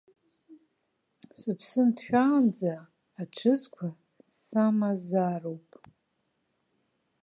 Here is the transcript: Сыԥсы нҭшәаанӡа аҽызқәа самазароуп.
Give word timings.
Сыԥсы 1.39 1.81
нҭшәаанӡа 1.87 2.73
аҽызқәа 3.21 3.87
самазароуп. 4.43 5.69